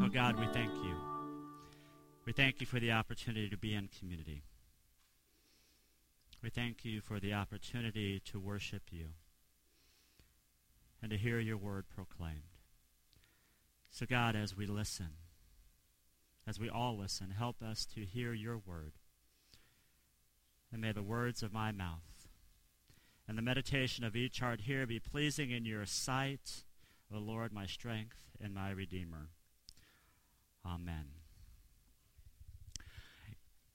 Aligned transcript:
Oh 0.00 0.02
mm. 0.02 0.14
God, 0.14 0.38
we 0.38 0.46
thank 0.52 0.72
you. 0.84 0.94
We 2.24 2.32
thank 2.32 2.60
you 2.60 2.66
for 2.66 2.78
the 2.78 2.92
opportunity 2.92 3.48
to 3.48 3.56
be 3.56 3.74
in 3.74 3.88
community. 3.88 4.44
We 6.40 6.50
thank 6.50 6.84
you 6.84 7.00
for 7.00 7.18
the 7.18 7.32
opportunity 7.32 8.20
to 8.26 8.38
worship 8.38 8.82
you 8.92 9.06
and 11.02 11.10
to 11.10 11.16
hear 11.16 11.40
your 11.40 11.56
word 11.56 11.86
proclaimed. 11.88 12.42
So, 13.90 14.06
God, 14.06 14.36
as 14.36 14.56
we 14.56 14.66
listen, 14.66 15.08
as 16.46 16.60
we 16.60 16.70
all 16.70 16.96
listen, 16.96 17.30
help 17.36 17.60
us 17.60 17.84
to 17.96 18.04
hear 18.04 18.32
your 18.32 18.56
word. 18.56 18.92
And 20.70 20.80
may 20.80 20.92
the 20.92 21.02
words 21.02 21.42
of 21.42 21.52
my 21.52 21.72
mouth 21.72 22.28
and 23.26 23.36
the 23.36 23.42
meditation 23.42 24.04
of 24.04 24.14
each 24.14 24.38
heart 24.38 24.60
here 24.60 24.86
be 24.86 25.00
pleasing 25.00 25.50
in 25.50 25.64
your 25.64 25.86
sight, 25.86 26.62
O 27.12 27.18
Lord, 27.18 27.52
my 27.52 27.66
strength 27.66 28.36
and 28.40 28.54
my 28.54 28.70
Redeemer. 28.70 29.30
Amen. 30.66 31.06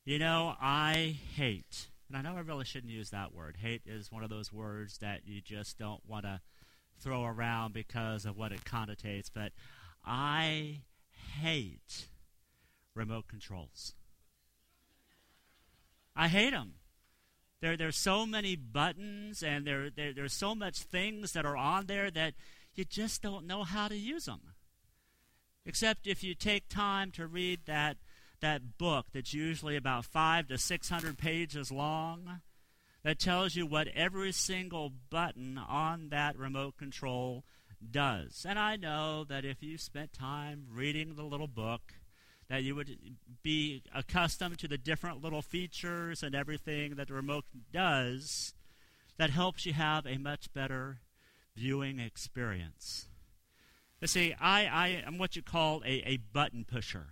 You 0.05 0.19
know, 0.19 0.55
I 0.61 1.17
hate, 1.35 1.87
and 2.07 2.17
I 2.17 2.21
know 2.21 2.37
I 2.37 2.41
really 2.41 2.65
shouldn't 2.65 2.91
use 2.91 3.11
that 3.11 3.33
word. 3.33 3.57
Hate 3.61 3.83
is 3.85 4.11
one 4.11 4.23
of 4.23 4.29
those 4.29 4.51
words 4.51 4.97
that 4.97 5.21
you 5.25 5.41
just 5.41 5.77
don't 5.77 6.01
want 6.05 6.25
to 6.25 6.41
throw 6.99 7.23
around 7.23 7.73
because 7.73 8.25
of 8.25 8.37
what 8.37 8.51
it 8.51 8.65
connotates, 8.65 9.29
but 9.33 9.53
I 10.05 10.81
hate 11.39 12.07
remote 12.95 13.27
controls. 13.27 13.93
I 16.15 16.27
hate 16.27 16.51
them. 16.51 16.73
There, 17.61 17.77
there's 17.77 17.97
so 17.97 18.25
many 18.25 18.57
buttons 18.57 19.41
and 19.41 19.65
there, 19.65 19.89
there, 19.89 20.13
there's 20.13 20.33
so 20.33 20.53
much 20.53 20.79
things 20.79 21.31
that 21.31 21.45
are 21.45 21.55
on 21.55 21.85
there 21.85 22.11
that 22.11 22.33
you 22.75 22.83
just 22.83 23.21
don't 23.21 23.47
know 23.47 23.63
how 23.63 23.87
to 23.87 23.95
use 23.95 24.25
them. 24.25 24.41
Except 25.65 26.07
if 26.07 26.23
you 26.23 26.35
take 26.35 26.67
time 26.67 27.11
to 27.11 27.25
read 27.25 27.61
that, 27.65 27.97
that 28.41 28.77
book 28.77 29.07
that's 29.13 29.33
usually 29.33 29.75
about 29.75 30.05
five 30.05 30.47
to 30.47 30.57
six 30.57 30.89
hundred 30.89 31.17
pages 31.17 31.71
long 31.71 32.41
that 33.03 33.19
tells 33.19 33.55
you 33.55 33.65
what 33.65 33.87
every 33.89 34.31
single 34.31 34.91
button 35.09 35.57
on 35.57 36.09
that 36.09 36.37
remote 36.37 36.77
control 36.77 37.43
does. 37.91 38.45
And 38.47 38.57
I 38.57 38.75
know 38.75 39.23
that 39.25 39.45
if 39.45 39.61
you 39.61 39.77
spent 39.77 40.13
time 40.13 40.67
reading 40.71 41.15
the 41.15 41.23
little 41.23 41.47
book, 41.47 41.93
that 42.49 42.63
you 42.63 42.75
would 42.75 42.97
be 43.41 43.83
accustomed 43.93 44.59
to 44.59 44.67
the 44.67 44.77
different 44.77 45.23
little 45.23 45.41
features 45.41 46.23
and 46.23 46.35
everything 46.35 46.95
that 46.95 47.07
the 47.07 47.13
remote 47.13 47.45
does 47.71 48.53
that 49.17 49.29
helps 49.29 49.65
you 49.65 49.73
have 49.73 50.05
a 50.05 50.17
much 50.17 50.53
better 50.53 50.99
viewing 51.55 51.99
experience. 51.99 53.07
You 54.03 54.07
see, 54.07 54.35
I, 54.37 54.65
I 54.65 54.87
am 55.07 55.17
what 55.17 55.37
you 55.37 55.41
call 55.41 55.81
a, 55.85 56.03
a 56.05 56.17
button 56.17 56.65
pusher. 56.65 57.05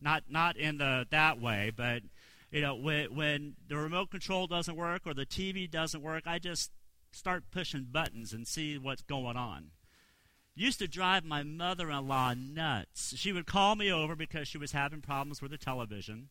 Not, 0.00 0.24
not 0.28 0.56
in 0.56 0.78
the 0.78 1.06
that 1.10 1.40
way, 1.40 1.70
but 1.74 2.02
you 2.50 2.60
know, 2.60 2.74
when, 2.74 3.14
when 3.14 3.54
the 3.68 3.76
remote 3.76 4.10
control 4.10 4.48
doesn't 4.48 4.74
work 4.74 5.02
or 5.06 5.14
the 5.14 5.24
TV 5.24 5.70
doesn't 5.70 6.02
work, 6.02 6.24
I 6.26 6.40
just 6.40 6.72
start 7.12 7.52
pushing 7.52 7.86
buttons 7.92 8.32
and 8.32 8.44
see 8.44 8.76
what's 8.76 9.02
going 9.02 9.36
on. 9.36 9.70
Used 10.56 10.80
to 10.80 10.88
drive 10.88 11.24
my 11.24 11.44
mother 11.44 11.92
in 11.92 12.08
law 12.08 12.34
nuts. 12.36 13.14
She 13.16 13.32
would 13.32 13.46
call 13.46 13.76
me 13.76 13.92
over 13.92 14.16
because 14.16 14.48
she 14.48 14.58
was 14.58 14.72
having 14.72 15.02
problems 15.02 15.40
with 15.40 15.52
the 15.52 15.58
television, 15.58 16.30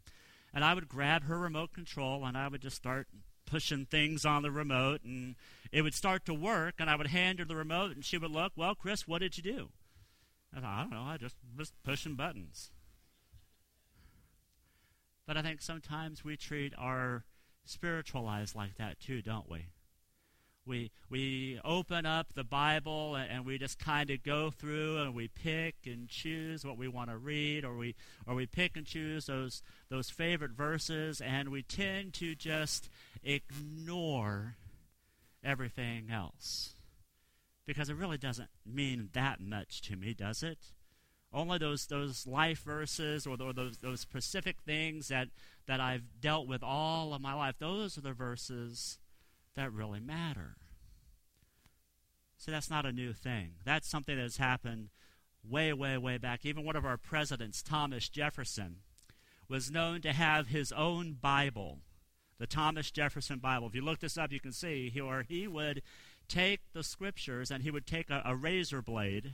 and 0.54 0.66
I 0.66 0.74
would 0.74 0.90
grab 0.90 1.24
her 1.24 1.40
remote 1.40 1.72
control 1.72 2.26
and 2.26 2.38
I 2.38 2.50
would 2.50 2.62
just 2.62 2.76
start 2.76 3.08
pushing 3.46 3.86
things 3.86 4.26
on 4.26 4.42
the 4.42 4.52
remote, 4.52 5.06
and 5.06 5.36
it 5.72 5.84
would 5.84 5.94
start 5.94 6.26
to 6.26 6.34
work, 6.34 6.76
and 6.80 6.90
I 6.90 6.98
would 6.98 7.08
hand 7.08 7.40
her 7.40 7.46
the 7.46 7.56
remote, 7.56 7.96
and 7.96 8.04
she 8.04 8.18
would 8.18 8.32
look, 8.32 8.52
Well, 8.58 8.76
Chris, 8.76 9.08
what 9.08 9.22
did 9.22 9.38
you 9.38 9.44
do? 9.44 9.70
I 10.56 10.60
thought, 10.62 10.78
I 10.78 10.82
don't 10.82 10.92
know, 10.92 11.02
I 11.02 11.18
just 11.18 11.36
was 11.58 11.74
pushing 11.84 12.16
buttons. 12.16 12.72
But 15.28 15.38
I 15.38 15.42
think 15.42 15.62
sometimes 15.62 16.24
we 16.24 16.38
treat 16.38 16.74
our 16.78 17.26
spiritual 17.66 18.24
lives 18.24 18.56
like 18.56 18.76
that 18.78 19.00
too, 19.00 19.22
don't 19.22 19.50
we? 19.50 19.66
We, 20.68 20.92
we 21.10 21.60
open 21.64 22.06
up 22.06 22.34
the 22.34 22.44
Bible 22.44 23.16
and, 23.16 23.30
and 23.30 23.46
we 23.46 23.58
just 23.58 23.78
kind 23.78 24.10
of 24.10 24.24
go 24.24 24.50
through 24.50 24.98
and 24.98 25.14
we 25.14 25.28
pick 25.28 25.76
and 25.86 26.08
choose 26.08 26.66
what 26.66 26.78
we 26.78 26.88
want 26.88 27.10
to 27.10 27.18
read, 27.18 27.66
or 27.66 27.76
we, 27.76 27.96
or 28.26 28.34
we 28.34 28.46
pick 28.46 28.78
and 28.78 28.86
choose 28.86 29.26
those, 29.26 29.62
those 29.90 30.10
favorite 30.10 30.52
verses, 30.52 31.22
and 31.22 31.50
we 31.50 31.62
tend 31.64 32.14
to 32.16 32.34
just 32.34 32.90
ignore 33.24 34.56
everything 35.44 36.10
else 36.12 36.75
because 37.66 37.90
it 37.90 37.96
really 37.96 38.18
doesn't 38.18 38.50
mean 38.66 39.10
that 39.14 39.40
much 39.40 39.82
to 39.84 39.96
me, 39.96 40.14
does 40.14 40.44
it? 40.44 40.60
Only 41.34 41.58
those 41.58 41.88
those 41.88 42.26
life 42.26 42.64
verses 42.64 43.28
or, 43.28 43.36
those 43.36 43.78
those 43.78 44.00
specific 44.00 44.62
things 44.62 45.10
that 45.10 45.28
that 45.68 45.82
I've 45.82 46.22
dealt 46.22 46.48
with 46.48 46.64
all 46.64 47.14
of 47.14 47.22
my 47.22 47.34
life. 47.34 47.56
Those 47.60 47.98
are 47.98 48.02
the 48.02 48.14
verses 48.14 49.00
that 49.56 49.74
really 49.74 50.00
matter. 50.00 50.56
See, 52.38 52.52
that's 52.52 52.70
not 52.70 52.86
a 52.86 52.92
new 52.92 53.14
thing. 53.14 53.56
That's 53.66 53.88
something 53.88 54.16
that 54.16 54.22
has 54.22 54.38
happened 54.38 54.90
way, 55.44 55.74
way, 55.74 55.98
way 55.98 56.18
back. 56.18 56.46
Even 56.46 56.64
one 56.64 56.76
of 56.76 56.86
our 56.86 56.98
presidents, 56.98 57.64
Thomas 57.64 58.10
Jefferson, 58.10 58.78
was 59.50 59.72
known 59.72 60.02
to 60.02 60.14
have 60.14 60.48
his 60.48 60.72
own 60.72 61.14
Bible, 61.14 61.80
the 62.38 62.48
Thomas 62.48 62.92
Jefferson 62.92 63.40
Bible. 63.40 63.68
If 63.68 63.76
you 63.76 63.82
look 63.82 64.00
this 64.00 64.18
up, 64.18 64.32
you 64.32 64.40
can 64.40 64.52
see 64.52 64.90
he, 64.90 65.00
or 65.00 65.24
he 65.28 65.48
would 65.48 65.82
take 66.28 66.62
the 66.74 66.84
scriptures 66.84 67.52
and 67.52 67.64
he 67.64 67.72
would 67.72 67.86
take 67.86 68.10
a, 68.10 68.22
a 68.26 68.36
razor 68.36 68.82
blade 68.82 69.34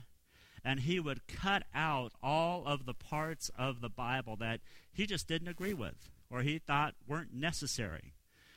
and 0.64 0.80
he 0.80 1.00
would 1.00 1.26
cut 1.26 1.64
out 1.74 2.12
all 2.22 2.64
of 2.66 2.86
the 2.86 2.94
parts 2.94 3.50
of 3.58 3.80
the 3.80 3.88
Bible 3.88 4.36
that 4.36 4.60
he 4.92 5.06
just 5.06 5.26
didn't 5.26 5.48
agree 5.48 5.74
with 5.74 6.10
or 6.30 6.42
he 6.42 6.58
thought 6.58 6.94
weren't 7.06 7.34
necessary. 7.34 8.14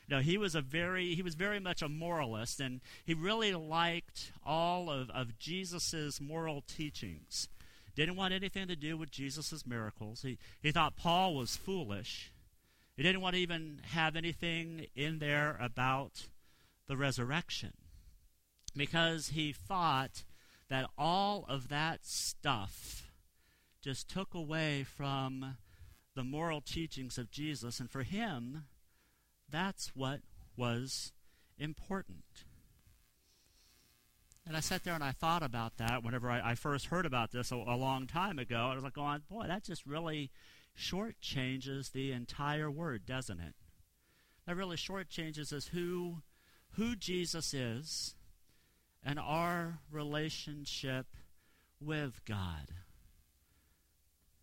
Know, 0.08 0.20
he 0.20 0.38
was 0.38 0.54
a 0.54 0.62
very 0.62 1.16
he 1.16 1.24
was 1.24 1.34
very 1.34 1.60
much 1.60 1.82
a 1.82 1.90
moralist 1.90 2.60
and 2.60 2.82
he 3.04 3.16
really 3.16 3.54
liked 3.54 4.32
all 4.46 4.92
of, 4.92 5.10
of 5.10 5.40
Jesus's 5.40 6.22
moral 6.22 6.62
teachings. 6.62 7.50
Didn't 7.96 8.16
want 8.16 8.34
anything 8.34 8.68
to 8.68 8.76
do 8.76 8.98
with 8.98 9.10
Jesus' 9.10 9.66
miracles. 9.66 10.22
He 10.22 10.38
he 10.62 10.72
thought 10.72 10.96
Paul 10.96 11.34
was 11.34 11.58
foolish. 11.58 12.32
He 12.96 13.02
didn't 13.02 13.22
want 13.22 13.36
to 13.36 13.42
even 13.42 13.82
have 13.94 14.16
anything 14.16 14.86
in 14.96 15.18
there 15.18 15.58
about 15.60 16.28
the 16.88 16.96
resurrection 16.96 17.74
because 18.76 19.30
he 19.30 19.54
thought 19.54 20.24
that 20.70 20.90
all 20.98 21.46
of 21.48 21.70
that 21.70 22.06
stuff 22.06 23.12
just 23.82 24.10
took 24.10 24.34
away 24.34 24.84
from 24.84 25.58
the 26.16 26.24
moral 26.24 26.62
teachings 26.62 27.18
of 27.18 27.30
Jesus. 27.30 27.80
And 27.80 27.90
for 27.90 28.04
him, 28.04 28.66
that's 29.50 29.96
what 29.96 30.22
was 30.58 31.12
important. 31.58 32.24
And 34.48 34.56
I 34.56 34.60
sat 34.60 34.84
there 34.84 34.94
and 34.94 35.04
I 35.04 35.12
thought 35.12 35.44
about 35.44 35.78
that 35.78 36.04
whenever 36.04 36.30
I, 36.30 36.52
I 36.52 36.56
first 36.56 36.88
heard 36.88 37.06
about 37.06 37.32
this 37.32 37.52
a, 37.52 37.56
a, 37.56 37.76
long 37.76 38.06
time 38.06 38.38
ago. 38.38 38.70
I 38.72 38.76
was 38.76 38.84
like, 38.84 38.94
going, 38.94 39.22
boy, 39.30 39.48
that 39.48 39.64
just 39.64 39.86
really 39.86 40.32
shortchanges 40.78 41.92
the 41.92 42.12
entire 42.12 42.70
word, 42.70 43.06
doesn't 43.06 43.40
it? 43.40 43.56
That 44.46 44.56
really 44.56 44.78
shortchanges 44.78 45.52
us 45.52 45.68
who, 45.68 46.18
who 46.72 46.96
Jesus 46.96 47.54
is 47.54 48.16
and 49.06 49.20
our 49.20 49.80
relationship 49.92 51.06
with 51.80 52.22
God. 52.26 52.72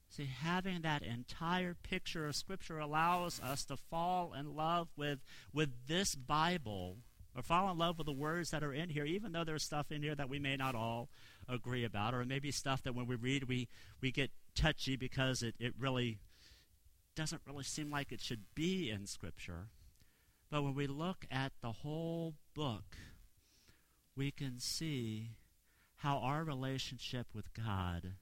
See, 0.08 0.26
having 0.26 0.82
that 0.82 1.02
entire 1.02 1.74
picture 1.74 2.26
of 2.26 2.36
Scripture 2.36 2.78
allows 2.78 3.40
us 3.40 3.64
to 3.64 3.76
fall 3.76 4.34
in 4.38 4.54
love 4.54 4.88
with, 4.96 5.20
with 5.54 5.70
this 5.88 6.14
Bible, 6.14 6.98
or 7.34 7.42
fall 7.42 7.70
in 7.70 7.78
love 7.78 7.96
with 7.96 8.06
the 8.06 8.12
words 8.12 8.50
that 8.50 8.62
are 8.62 8.74
in 8.74 8.90
here, 8.90 9.06
even 9.06 9.32
though 9.32 9.42
there's 9.42 9.64
stuff 9.64 9.90
in 9.90 10.02
here 10.02 10.14
that 10.14 10.28
we 10.28 10.38
may 10.38 10.54
not 10.54 10.74
all 10.74 11.08
agree 11.48 11.82
about, 11.82 12.12
or 12.12 12.24
maybe 12.26 12.50
stuff 12.50 12.82
that 12.82 12.94
when 12.94 13.06
we 13.06 13.16
read 13.16 13.44
we, 13.44 13.68
we 14.02 14.12
get 14.12 14.30
touchy 14.54 14.96
because 14.96 15.42
it, 15.42 15.54
it 15.58 15.72
really 15.78 16.18
doesn't 17.16 17.40
really 17.46 17.64
seem 17.64 17.90
like 17.90 18.12
it 18.12 18.20
should 18.20 18.44
be 18.54 18.90
in 18.90 19.06
Scripture. 19.06 19.68
But 20.50 20.62
when 20.62 20.74
we 20.74 20.86
look 20.86 21.24
at 21.30 21.52
the 21.62 21.72
whole 21.72 22.34
book, 22.54 22.96
we 24.16 24.30
can 24.30 24.58
see 24.58 25.30
how 25.96 26.18
our 26.18 26.44
relationship 26.44 27.28
with 27.34 27.54
God 27.54 28.14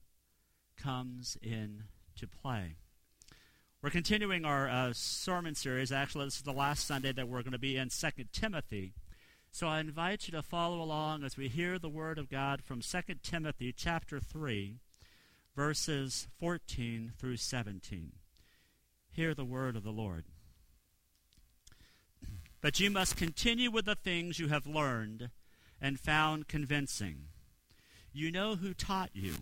comes 0.76 1.37
into 1.42 2.28
play. 2.42 2.76
We're 3.82 3.90
continuing 3.90 4.44
our 4.44 4.69
uh, 4.69 4.92
sermon 4.92 5.54
series. 5.54 5.90
Actually, 5.90 6.26
this 6.26 6.37
is 6.37 6.42
the 6.42 6.52
last 6.52 6.87
Sunday 6.87 7.12
that 7.12 7.28
we're 7.28 7.42
going 7.42 7.52
to 7.52 7.58
be 7.58 7.76
in 7.76 7.88
2 7.88 8.08
Timothy. 8.32 8.92
So 9.50 9.66
I 9.66 9.81
invite 9.81 10.28
you 10.28 10.32
to 10.32 10.42
follow 10.42 10.81
along 10.81 11.25
as 11.25 11.37
we 11.37 11.48
hear 11.48 11.78
the 11.78 11.88
word 11.88 12.19
of 12.19 12.28
God 12.28 12.62
from 12.62 12.82
2 12.82 12.98
Timothy 13.22 13.72
chapter 13.76 14.20
3, 14.20 14.76
verses 15.56 16.28
14 16.38 17.14
through 17.19 17.38
17. 17.38 18.12
Hear 19.10 19.34
the 19.34 19.44
word 19.44 19.76
of 19.76 19.82
the 19.82 19.90
Lord. 19.90 20.25
But 22.60 22.78
you 22.78 22.90
must 22.90 23.16
continue 23.16 23.70
with 23.70 23.87
the 23.87 23.94
things 23.94 24.38
you 24.38 24.48
have 24.48 24.66
learned 24.66 25.31
and 25.80 25.98
found 25.98 26.48
convincing. 26.48 27.26
You 28.12 28.30
know 28.30 28.56
who 28.56 28.74
taught 28.74 29.10
you. 29.14 29.34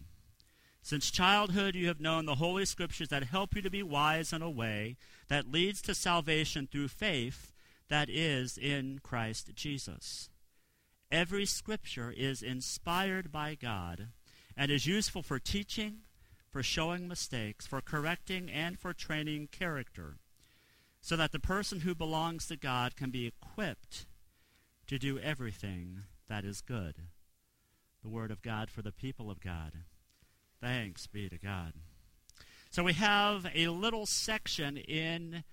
Since 0.83 1.11
childhood, 1.11 1.75
you 1.75 1.89
have 1.89 2.01
known 2.01 2.27
the 2.27 2.37
Holy 2.37 2.65
Scriptures 2.65 3.09
that 3.09 3.25
help 3.25 3.55
you 3.55 3.63
to 3.63 3.71
be 3.71 3.83
wise 3.83 4.33
in 4.33 4.41
a 4.41 4.51
way 4.51 4.97
that 5.29 5.51
leads 5.51 5.83
to 5.83 5.95
salvation 5.95 6.67
through 6.67 6.89
faith 6.89 7.53
that 7.89 8.09
is 8.09 8.57
in 8.57 9.01
Christ 9.03 9.55
Jesus. 9.55 10.31
Every 11.11 11.47
Scripture 11.47 12.13
is 12.17 12.43
inspired 12.43 13.33
by 13.33 13.55
God 13.55 14.09
and 14.57 14.71
is 14.71 14.87
useful 14.87 15.23
for 15.23 15.39
teaching, 15.39 15.99
for 16.51 16.63
showing 16.63 17.09
mistakes, 17.09 17.67
for 17.67 17.81
correcting, 17.81 18.51
and 18.51 18.79
for 18.79 18.93
training 18.93 19.49
character, 19.53 20.17
so 21.01 21.17
that 21.17 21.33
the 21.33 21.39
person 21.39 21.81
who 21.81 21.95
belongs 21.95 22.47
to 22.47 22.57
God 22.57 22.97
can 22.97 23.11
be 23.11 23.27
equipped 23.27 24.07
to 24.87 24.99
do 24.99 25.19
everything 25.19 26.05
that 26.29 26.45
is 26.45 26.61
good. 26.61 26.95
The 28.03 28.09
Word 28.09 28.31
of 28.31 28.43
God 28.43 28.71
for 28.71 28.83
the 28.83 28.93
people 28.93 29.31
of 29.31 29.41
God. 29.41 29.73
Thanks 30.61 31.07
be 31.07 31.29
to 31.29 31.39
God. 31.39 31.73
So 32.71 32.83
we 32.83 32.93
have 32.95 33.47
a 33.55 33.69
little 33.69 34.07
section 34.07 34.77
in 34.77 35.45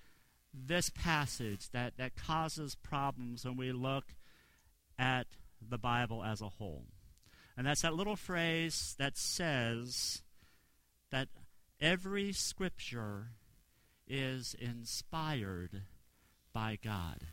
this 0.53 0.89
passage 0.89 1.69
that, 1.71 1.97
that 1.97 2.15
causes 2.15 2.75
problems 2.75 3.45
when 3.45 3.57
we 3.57 3.71
look 3.71 4.15
at 4.97 5.27
the 5.61 5.77
Bible 5.77 6.23
as 6.23 6.41
a 6.41 6.49
whole. 6.49 6.85
And 7.57 7.67
that's 7.67 7.81
that 7.81 7.93
little 7.93 8.15
phrase 8.15 8.95
that 8.99 9.17
says 9.17 10.23
that 11.11 11.29
every 11.79 12.33
scripture 12.33 13.29
is 14.07 14.55
inspired 14.59 15.83
by 16.53 16.77
God. 16.81 17.27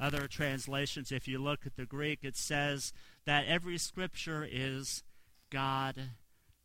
Other 0.00 0.26
translations, 0.26 1.12
if 1.12 1.28
you 1.28 1.38
look 1.38 1.66
at 1.66 1.76
the 1.76 1.86
Greek, 1.86 2.20
it 2.22 2.36
says 2.36 2.92
that 3.26 3.46
every 3.46 3.78
scripture 3.78 4.46
is 4.50 5.02
God 5.50 5.96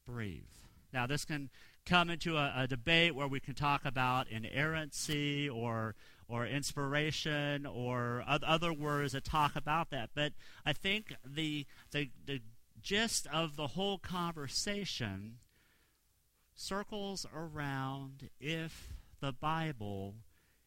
breathed. 0.05 0.59
Now, 0.91 1.05
this 1.05 1.25
can 1.25 1.49
come 1.85 2.09
into 2.09 2.37
a, 2.37 2.53
a, 2.55 2.67
debate 2.67 3.15
where 3.15 3.27
we 3.27 3.39
can 3.39 3.53
talk 3.53 3.85
about 3.85 4.27
inerrancy 4.27 5.49
or 5.49 5.95
or 6.27 6.45
inspiration 6.45 7.65
or 7.65 8.23
other 8.27 8.71
words 8.71 9.13
that 9.13 9.23
talk 9.23 9.55
about 9.55 9.89
that. 9.89 10.11
But 10.13 10.33
I 10.65 10.73
think 10.73 11.13
the 11.25 11.65
the, 11.91 12.09
the 12.25 12.41
gist 12.81 13.27
of 13.33 13.55
the 13.55 13.67
whole 13.67 13.97
conversation 13.97 15.39
circles 16.55 17.25
around 17.35 18.29
if 18.39 18.89
the 19.21 19.31
Bible 19.31 20.15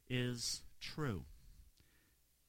is 0.09 0.63
true. 0.81 1.25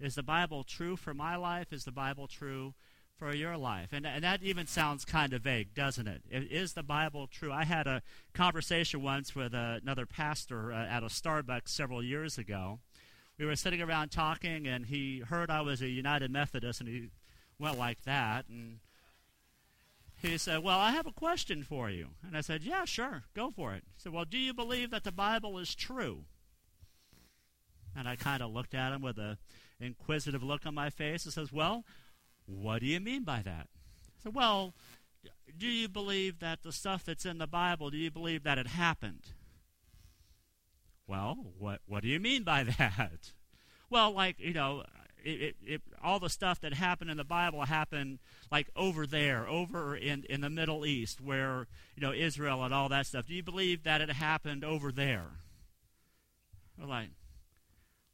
Is 0.03 0.15
the 0.15 0.23
Bible 0.23 0.63
true 0.63 0.95
for 0.95 1.13
my 1.13 1.35
life? 1.35 1.71
Is 1.71 1.85
the 1.85 1.91
Bible 1.91 2.27
true 2.27 2.73
for 3.17 3.33
your 3.33 3.55
life. 3.55 3.89
And, 3.93 4.05
and 4.05 4.23
that 4.23 4.43
even 4.43 4.67
sounds 4.67 5.05
kind 5.05 5.33
of 5.33 5.43
vague, 5.43 5.73
doesn't 5.73 6.07
it? 6.07 6.23
Is 6.29 6.73
the 6.73 6.83
Bible 6.83 7.27
true? 7.27 7.51
I 7.51 7.63
had 7.63 7.87
a 7.87 8.01
conversation 8.33 9.01
once 9.01 9.33
with 9.35 9.53
uh, 9.53 9.79
another 9.81 10.05
pastor 10.05 10.73
uh, 10.73 10.85
at 10.85 11.03
a 11.03 11.07
Starbucks 11.07 11.69
several 11.69 12.03
years 12.03 12.37
ago. 12.37 12.79
We 13.39 13.45
were 13.45 13.55
sitting 13.55 13.81
around 13.81 14.11
talking, 14.11 14.67
and 14.67 14.87
he 14.87 15.19
heard 15.19 15.49
I 15.49 15.61
was 15.61 15.81
a 15.81 15.87
United 15.87 16.31
Methodist, 16.31 16.81
and 16.81 16.89
he 16.89 17.09
went 17.57 17.77
like 17.77 18.03
that. 18.03 18.47
And 18.49 18.79
he 20.21 20.37
said, 20.37 20.63
Well, 20.63 20.79
I 20.79 20.91
have 20.91 21.07
a 21.07 21.11
question 21.11 21.63
for 21.63 21.89
you. 21.89 22.09
And 22.25 22.35
I 22.35 22.41
said, 22.41 22.63
Yeah, 22.63 22.85
sure, 22.85 23.23
go 23.33 23.51
for 23.51 23.73
it. 23.73 23.83
He 23.95 24.01
said, 24.01 24.13
Well, 24.13 24.25
do 24.25 24.37
you 24.37 24.53
believe 24.53 24.91
that 24.91 25.03
the 25.03 25.11
Bible 25.11 25.57
is 25.57 25.73
true? 25.73 26.25
And 27.95 28.07
I 28.07 28.15
kind 28.15 28.41
of 28.41 28.51
looked 28.51 28.73
at 28.73 28.91
him 28.91 29.01
with 29.01 29.17
a 29.17 29.37
inquisitive 29.83 30.43
look 30.43 30.65
on 30.65 30.73
my 30.73 30.89
face 30.89 31.25
and 31.25 31.33
says, 31.33 31.51
Well, 31.51 31.83
what 32.45 32.79
do 32.79 32.85
you 32.85 32.99
mean 32.99 33.23
by 33.23 33.41
that? 33.43 33.67
I 33.67 34.23
said, 34.23 34.35
well, 34.35 34.73
do 35.57 35.67
you 35.67 35.87
believe 35.87 36.39
that 36.39 36.63
the 36.63 36.71
stuff 36.71 37.05
that's 37.05 37.25
in 37.25 37.37
the 37.37 37.47
Bible, 37.47 37.89
do 37.89 37.97
you 37.97 38.11
believe 38.11 38.43
that 38.43 38.57
it 38.57 38.67
happened? 38.67 39.33
Well, 41.07 41.53
what 41.57 41.81
what 41.85 42.03
do 42.03 42.09
you 42.09 42.19
mean 42.19 42.43
by 42.43 42.63
that? 42.77 43.33
Well, 43.89 44.11
like, 44.11 44.39
you 44.39 44.53
know, 44.53 44.83
it, 45.23 45.29
it, 45.29 45.55
it, 45.61 45.81
all 46.03 46.19
the 46.19 46.29
stuff 46.29 46.59
that 46.61 46.73
happened 46.73 47.11
in 47.11 47.17
the 47.17 47.23
Bible 47.23 47.63
happened 47.65 48.19
like 48.51 48.69
over 48.75 49.05
there, 49.05 49.47
over 49.47 49.95
in, 49.95 50.25
in 50.29 50.41
the 50.41 50.49
Middle 50.49 50.85
East, 50.85 51.21
where, 51.21 51.67
you 51.95 52.01
know, 52.01 52.11
Israel 52.11 52.63
and 52.63 52.73
all 52.73 52.89
that 52.89 53.05
stuff. 53.05 53.27
Do 53.27 53.33
you 53.33 53.43
believe 53.43 53.83
that 53.83 54.01
it 54.01 54.09
happened 54.09 54.63
over 54.63 54.91
there? 54.91 55.27
We're 56.77 56.87
like, 56.87 57.09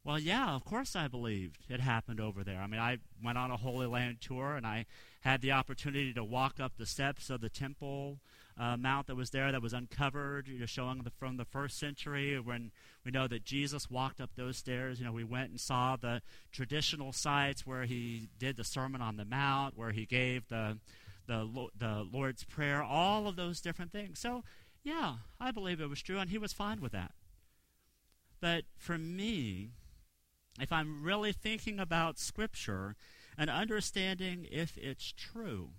well, 0.04 0.18
yeah, 0.18 0.54
of 0.54 0.64
course 0.64 0.96
I 0.96 1.08
believed 1.08 1.58
it 1.68 1.80
happened 1.80 2.20
over 2.20 2.42
there. 2.42 2.60
I 2.60 2.66
mean, 2.66 2.80
I 2.80 2.98
went 3.22 3.36
on 3.36 3.50
a 3.50 3.56
Holy 3.56 3.86
Land 3.86 4.18
tour 4.20 4.56
and 4.56 4.66
I 4.66 4.86
had 5.20 5.42
the 5.42 5.52
opportunity 5.52 6.14
to 6.14 6.24
walk 6.24 6.58
up 6.58 6.72
the 6.78 6.86
steps 6.86 7.28
of 7.28 7.40
the 7.40 7.50
temple 7.50 8.18
uh, 8.58 8.76
mount 8.76 9.06
that 9.06 9.16
was 9.16 9.30
there 9.30 9.52
that 9.52 9.62
was 9.62 9.72
uncovered, 9.72 10.48
you 10.48 10.58
know, 10.58 10.66
showing 10.66 11.02
the, 11.02 11.10
from 11.10 11.36
the 11.36 11.44
first 11.44 11.78
century 11.78 12.38
when 12.38 12.70
we 13.04 13.10
know 13.10 13.26
that 13.26 13.44
Jesus 13.44 13.90
walked 13.90 14.20
up 14.20 14.30
those 14.36 14.56
stairs. 14.56 14.98
You 14.98 15.06
know, 15.06 15.12
we 15.12 15.24
went 15.24 15.50
and 15.50 15.60
saw 15.60 15.96
the 15.96 16.22
traditional 16.52 17.12
sites 17.12 17.66
where 17.66 17.84
he 17.84 18.28
did 18.38 18.56
the 18.56 18.64
Sermon 18.64 19.00
on 19.00 19.16
the 19.16 19.24
Mount, 19.24 19.76
where 19.76 19.92
he 19.92 20.04
gave 20.06 20.48
the, 20.48 20.78
the, 21.26 21.68
the 21.78 22.06
Lord's 22.10 22.44
Prayer, 22.44 22.82
all 22.82 23.28
of 23.28 23.36
those 23.36 23.60
different 23.60 23.92
things. 23.92 24.18
So, 24.18 24.44
yeah, 24.82 25.14
I 25.38 25.50
believe 25.50 25.80
it 25.80 25.88
was 25.88 26.02
true, 26.02 26.18
and 26.18 26.30
he 26.30 26.38
was 26.38 26.52
fine 26.52 26.80
with 26.80 26.92
that. 26.92 27.12
But 28.40 28.64
for 28.76 28.98
me, 28.98 29.70
if 30.58 30.72
I'm 30.72 31.02
really 31.02 31.32
thinking 31.32 31.78
about 31.78 32.18
Scripture 32.18 32.96
and 33.38 33.48
understanding 33.50 34.46
if 34.50 34.76
it's 34.76 35.12
true, 35.12 35.70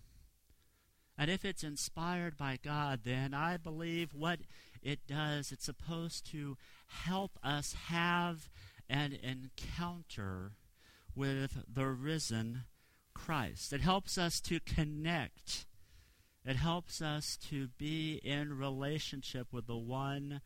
and 1.17 1.29
if 1.29 1.45
it's 1.45 1.63
inspired 1.63 2.37
by 2.37 2.57
God, 2.63 3.01
then 3.03 3.33
I 3.33 3.57
believe 3.57 4.13
what 4.13 4.39
it 4.81 5.05
does, 5.07 5.51
it's 5.51 5.65
supposed 5.65 6.25
to 6.31 6.57
help 6.87 7.37
us 7.43 7.75
have 7.87 8.49
an 8.89 9.17
encounter 9.21 10.53
with 11.15 11.63
the 11.71 11.87
risen 11.87 12.63
Christ. 13.13 13.73
It 13.73 13.81
helps 13.81 14.17
us 14.17 14.41
to 14.41 14.59
connect. 14.59 15.65
It 16.43 16.55
helps 16.55 17.01
us 17.01 17.37
to 17.49 17.67
be 17.77 18.19
in 18.23 18.57
relationship 18.57 19.47
with 19.51 19.67
the 19.67 19.77
one 19.77 20.41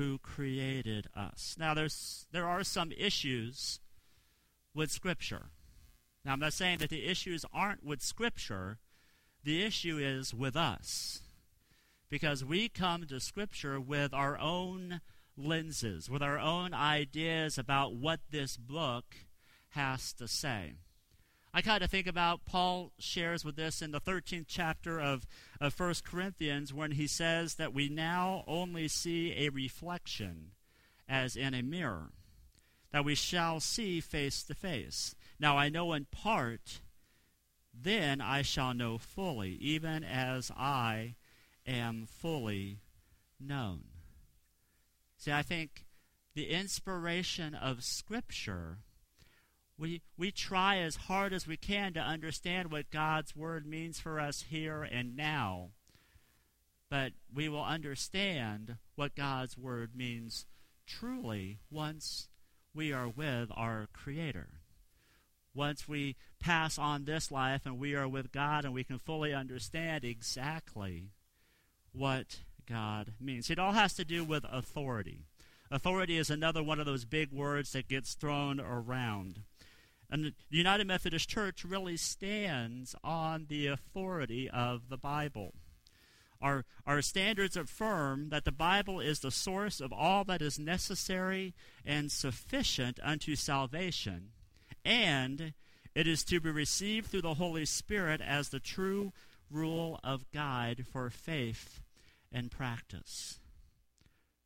who 0.00 0.16
created 0.16 1.06
us. 1.14 1.56
Now, 1.58 1.74
there's, 1.74 2.26
there 2.32 2.48
are 2.48 2.64
some 2.64 2.90
issues 2.90 3.80
with 4.74 4.90
Scripture. 4.90 5.50
Now, 6.24 6.32
I'm 6.32 6.40
not 6.40 6.54
saying 6.54 6.78
that 6.78 6.88
the 6.88 7.04
issues 7.04 7.44
aren't 7.52 7.84
with 7.84 8.00
Scripture, 8.00 8.78
the 9.44 9.62
issue 9.62 9.98
is 9.98 10.32
with 10.32 10.56
us. 10.56 11.20
Because 12.08 12.42
we 12.42 12.70
come 12.70 13.06
to 13.08 13.20
Scripture 13.20 13.78
with 13.78 14.14
our 14.14 14.38
own 14.38 15.02
lenses, 15.36 16.08
with 16.08 16.22
our 16.22 16.38
own 16.38 16.72
ideas 16.72 17.58
about 17.58 17.94
what 17.94 18.20
this 18.30 18.56
book 18.56 19.04
has 19.70 20.14
to 20.14 20.26
say. 20.26 20.76
I 21.52 21.62
kind 21.62 21.82
of 21.82 21.90
think 21.90 22.06
about 22.06 22.44
Paul 22.44 22.92
shares 22.98 23.44
with 23.44 23.56
this 23.56 23.82
in 23.82 23.90
the 23.90 24.00
13th 24.00 24.44
chapter 24.46 25.00
of, 25.00 25.26
of 25.60 25.78
1 25.78 25.94
Corinthians 26.04 26.72
when 26.72 26.92
he 26.92 27.08
says 27.08 27.56
that 27.56 27.74
we 27.74 27.88
now 27.88 28.44
only 28.46 28.86
see 28.86 29.34
a 29.36 29.48
reflection 29.48 30.52
as 31.08 31.34
in 31.34 31.52
a 31.52 31.62
mirror, 31.62 32.12
that 32.92 33.04
we 33.04 33.16
shall 33.16 33.58
see 33.58 34.00
face 34.00 34.44
to 34.44 34.54
face. 34.54 35.16
Now 35.40 35.58
I 35.58 35.68
know 35.68 35.92
in 35.92 36.04
part, 36.04 36.82
then 37.74 38.20
I 38.20 38.42
shall 38.42 38.72
know 38.72 38.96
fully, 38.96 39.54
even 39.54 40.04
as 40.04 40.52
I 40.56 41.16
am 41.66 42.06
fully 42.06 42.78
known. 43.40 43.82
See, 45.16 45.32
I 45.32 45.42
think 45.42 45.84
the 46.34 46.50
inspiration 46.50 47.54
of 47.54 47.82
Scripture 47.82 48.78
we, 49.80 50.02
we 50.18 50.30
try 50.30 50.78
as 50.78 50.96
hard 50.96 51.32
as 51.32 51.46
we 51.46 51.56
can 51.56 51.94
to 51.94 52.00
understand 52.00 52.70
what 52.70 52.90
God's 52.90 53.34
Word 53.34 53.66
means 53.66 53.98
for 53.98 54.20
us 54.20 54.44
here 54.50 54.82
and 54.82 55.16
now. 55.16 55.70
But 56.90 57.12
we 57.34 57.48
will 57.48 57.64
understand 57.64 58.76
what 58.94 59.16
God's 59.16 59.56
Word 59.56 59.92
means 59.96 60.44
truly 60.86 61.60
once 61.70 62.28
we 62.74 62.92
are 62.92 63.08
with 63.08 63.48
our 63.56 63.88
Creator. 63.92 64.48
Once 65.54 65.88
we 65.88 66.14
pass 66.38 66.78
on 66.78 67.04
this 67.04 67.32
life 67.32 67.62
and 67.64 67.78
we 67.78 67.94
are 67.94 68.06
with 68.08 68.32
God 68.32 68.64
and 68.64 68.74
we 68.74 68.84
can 68.84 68.98
fully 68.98 69.32
understand 69.32 70.04
exactly 70.04 71.10
what 71.92 72.40
God 72.68 73.14
means. 73.18 73.50
It 73.50 73.58
all 73.58 73.72
has 73.72 73.94
to 73.94 74.04
do 74.04 74.24
with 74.24 74.44
authority. 74.50 75.24
Authority 75.70 76.18
is 76.18 76.30
another 76.30 76.62
one 76.62 76.80
of 76.80 76.86
those 76.86 77.04
big 77.04 77.32
words 77.32 77.72
that 77.72 77.88
gets 77.88 78.14
thrown 78.14 78.60
around. 78.60 79.40
And 80.10 80.24
the 80.24 80.32
United 80.50 80.86
Methodist 80.86 81.28
Church 81.28 81.64
really 81.64 81.96
stands 81.96 82.96
on 83.04 83.46
the 83.48 83.68
authority 83.68 84.50
of 84.50 84.88
the 84.88 84.96
Bible. 84.96 85.54
Our, 86.42 86.64
our 86.86 87.02
standards 87.02 87.56
affirm 87.56 88.30
that 88.30 88.44
the 88.44 88.52
Bible 88.52 88.98
is 88.98 89.20
the 89.20 89.30
source 89.30 89.80
of 89.80 89.92
all 89.92 90.24
that 90.24 90.42
is 90.42 90.58
necessary 90.58 91.54
and 91.84 92.10
sufficient 92.10 92.98
unto 93.02 93.36
salvation, 93.36 94.30
and 94.84 95.52
it 95.94 96.08
is 96.08 96.24
to 96.24 96.40
be 96.40 96.50
received 96.50 97.08
through 97.08 97.22
the 97.22 97.34
Holy 97.34 97.66
Spirit 97.66 98.20
as 98.20 98.48
the 98.48 98.60
true 98.60 99.12
rule 99.50 100.00
of 100.02 100.30
guide 100.32 100.86
for 100.90 101.10
faith 101.10 101.82
and 102.32 102.50
practice. 102.50 103.38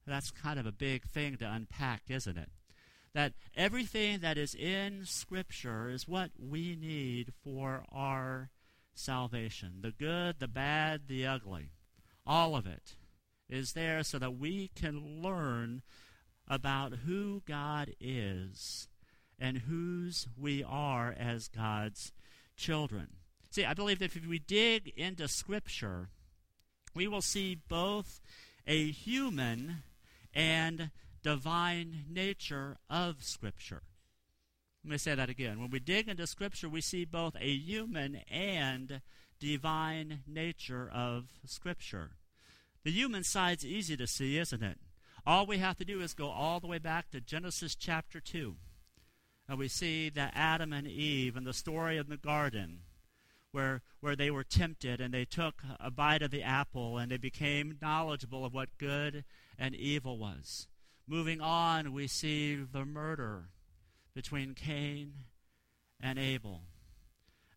That's 0.07 0.31
kind 0.31 0.59
of 0.59 0.67
a 0.67 0.73
big 0.73 1.05
thing 1.05 1.37
to 1.37 1.51
unpack, 1.51 2.03
isn't 2.09 2.37
it? 2.37 2.51
That 3.15 3.33
everything 3.57 4.19
that 4.21 4.37
is 4.37 4.55
in 4.55 5.05
Scripture 5.05 5.89
is 5.89 6.09
what 6.09 6.31
we 6.39 6.77
need 6.77 7.33
for 7.43 7.85
our 7.93 8.51
salvation 8.95 9.79
the 9.81 9.93
good, 9.93 10.41
the 10.41 10.49
bad, 10.49 11.03
the 11.09 11.27
ugly. 11.27 11.71
All 12.27 12.57
of 12.57 12.67
it 12.67 12.97
is 13.49 13.73
there 13.73 14.03
so 14.03 14.19
that 14.19 14.37
we 14.37 14.71
can 14.75 15.23
learn 15.23 15.83
about 16.49 16.93
who 17.07 17.43
God 17.47 17.93
is 18.01 18.89
and 19.39 19.59
whose 19.59 20.29
we 20.37 20.63
are 20.63 21.15
as 21.17 21.49
God's 21.49 22.13
children. 22.57 23.09
See, 23.51 23.65
I 23.65 23.75
believe 23.75 24.01
that 24.01 24.17
if 24.17 24.27
we 24.27 24.39
dig 24.39 24.93
into 24.97 25.29
Scripture, 25.29 26.09
we 26.95 27.07
will 27.07 27.23
see 27.23 27.55
both 27.69 28.21
a 28.67 28.91
human 28.91 29.83
and 30.33 30.91
divine 31.25 32.05
nature 32.09 32.77
of 32.91 33.25
Scripture. 33.25 33.83
Let 34.85 34.91
me 34.91 34.99
say 34.99 35.15
that 35.15 35.31
again. 35.31 35.59
When 35.59 35.71
we 35.71 35.81
dig 35.81 36.07
into 36.07 36.27
Scripture, 36.27 36.69
we 36.69 36.83
see 36.83 37.07
both 37.07 37.35
a 37.41 37.51
human 37.51 38.21
and 38.31 39.01
divine 39.41 40.21
nature 40.27 40.89
of 40.93 41.25
Scripture. 41.47 42.11
The 42.85 42.93
human 42.93 43.25
side's 43.25 43.65
easy 43.65 43.97
to 43.97 44.07
see, 44.07 44.37
isn't 44.37 44.63
it? 44.63 44.79
All 45.27 45.47
we 45.47 45.57
have 45.57 45.79
to 45.79 45.87
do 45.87 46.03
is 46.03 46.13
go 46.13 46.29
all 46.29 46.61
the 46.61 46.67
way 46.67 46.79
back 46.79 47.11
to 47.11 47.21
Genesis 47.23 47.75
chapter 47.75 48.21
2. 48.21 48.57
And 49.49 49.59
we 49.59 49.69
see 49.69 50.11
that 50.11 50.33
Adam 50.37 50.75
and 50.75 50.87
Eve 50.87 51.37
and 51.39 51.47
the 51.47 51.55
story 51.55 51.97
of 51.97 52.09
the 52.09 52.19
garden, 52.19 52.81
where, 53.51 53.81
where 54.01 54.17
they 54.17 54.31
were 54.31 54.45
tempted 54.45 55.01
and 55.01 55.15
they 55.15 55.25
took 55.25 55.63
a 55.81 55.91
bite 55.91 56.21
of 56.21 56.31
the 56.31 56.43
apple 56.43 56.99
and 56.99 57.11
they 57.11 57.17
became 57.17 57.79
knowledgeable 57.81 58.45
of 58.45 58.53
what 58.53 58.77
good 58.77 59.25
and 59.59 59.75
evil 59.75 60.19
was. 60.19 60.69
Moving 61.07 61.41
on, 61.41 61.93
we 61.93 62.07
see 62.07 62.55
the 62.55 62.85
murder 62.85 63.45
between 64.15 64.55
Cain 64.55 65.13
and 66.01 66.19
Abel. 66.19 66.63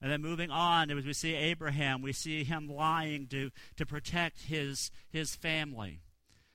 And 0.02 0.12
then 0.12 0.22
moving 0.22 0.52
on, 0.52 0.92
as 0.92 1.06
we 1.06 1.14
see 1.14 1.34
Abraham, 1.34 2.02
we 2.02 2.14
see 2.14 2.44
him 2.44 2.68
lying 2.68 3.28
to, 3.28 3.52
to 3.78 3.86
protect 3.86 4.42
his, 4.44 4.92
his 5.10 5.36
family. 5.36 6.02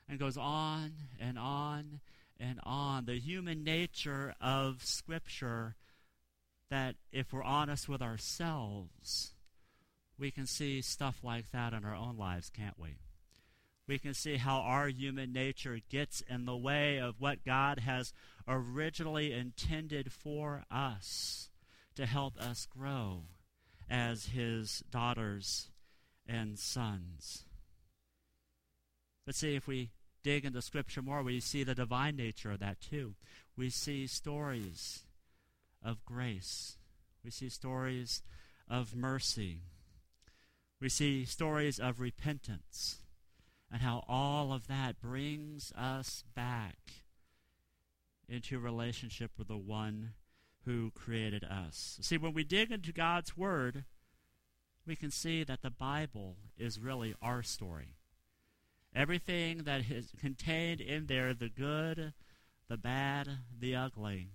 And 0.08 0.18
goes 0.18 0.36
on 0.36 0.92
and 1.18 1.38
on 1.38 2.00
and 2.38 2.60
on. 2.64 3.06
The 3.06 3.18
human 3.18 3.64
nature 3.64 4.34
of 4.40 4.84
Scripture 4.84 5.76
that, 6.70 6.96
if 7.12 7.32
we're 7.32 7.42
honest 7.42 7.88
with 7.88 8.02
ourselves, 8.02 9.32
we 10.18 10.30
can 10.30 10.46
see 10.46 10.82
stuff 10.82 11.20
like 11.22 11.50
that 11.52 11.72
in 11.72 11.84
our 11.84 11.94
own 11.94 12.16
lives, 12.16 12.50
can't 12.50 12.78
we? 12.78 12.96
We 13.88 13.98
can 13.98 14.14
see 14.14 14.36
how 14.36 14.60
our 14.60 14.88
human 14.88 15.32
nature 15.32 15.80
gets 15.90 16.22
in 16.22 16.44
the 16.44 16.56
way 16.56 16.98
of 16.98 17.20
what 17.20 17.44
God 17.44 17.80
has 17.80 18.12
originally 18.46 19.32
intended 19.32 20.12
for 20.12 20.64
us 20.70 21.50
to 21.96 22.06
help 22.06 22.38
us 22.38 22.66
grow 22.66 23.24
as 23.90 24.26
his 24.26 24.82
daughters 24.90 25.68
and 26.26 26.58
sons. 26.58 27.44
But 29.26 29.34
see, 29.34 29.54
if 29.54 29.66
we 29.66 29.90
dig 30.22 30.44
into 30.44 30.62
Scripture 30.62 31.02
more, 31.02 31.22
we 31.22 31.40
see 31.40 31.64
the 31.64 31.74
divine 31.74 32.16
nature 32.16 32.52
of 32.52 32.60
that 32.60 32.80
too. 32.80 33.14
We 33.56 33.70
see 33.70 34.06
stories 34.06 35.02
of 35.84 36.04
grace, 36.04 36.78
we 37.24 37.30
see 37.30 37.48
stories 37.48 38.22
of 38.68 38.94
mercy, 38.94 39.62
we 40.80 40.88
see 40.88 41.24
stories 41.24 41.78
of 41.78 42.00
repentance, 42.00 43.01
and 43.72 43.80
how 43.80 44.04
all 44.06 44.52
of 44.52 44.68
that 44.68 45.00
brings 45.00 45.72
us 45.76 46.24
back 46.36 46.76
into 48.28 48.58
relationship 48.58 49.30
with 49.38 49.48
the 49.48 49.56
one 49.56 50.10
who 50.66 50.90
created 50.90 51.42
us. 51.42 51.98
See, 52.02 52.18
when 52.18 52.34
we 52.34 52.44
dig 52.44 52.70
into 52.70 52.92
God's 52.92 53.36
Word, 53.36 53.84
we 54.86 54.94
can 54.94 55.10
see 55.10 55.42
that 55.42 55.62
the 55.62 55.70
Bible 55.70 56.36
is 56.58 56.78
really 56.78 57.14
our 57.22 57.42
story. 57.42 57.96
Everything 58.94 59.62
that 59.64 59.90
is 59.90 60.12
contained 60.20 60.80
in 60.80 61.06
there, 61.06 61.32
the 61.32 61.48
good, 61.48 62.12
the 62.68 62.76
bad, 62.76 63.28
the 63.58 63.74
ugly, 63.74 64.28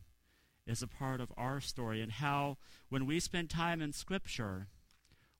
is 0.65 0.81
a 0.81 0.87
part 0.87 1.21
of 1.21 1.31
our 1.37 1.61
story. 1.61 2.01
And 2.01 2.13
how, 2.13 2.57
when 2.89 3.05
we 3.05 3.19
spend 3.19 3.49
time 3.51 3.81
in 3.81 3.93
Scripture, 3.93 4.67